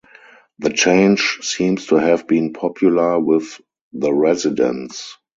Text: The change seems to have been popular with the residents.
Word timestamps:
The 0.57 0.71
change 0.71 1.41
seems 1.43 1.85
to 1.85 1.97
have 1.97 2.25
been 2.27 2.53
popular 2.53 3.19
with 3.19 3.61
the 3.93 4.11
residents. 4.11 5.15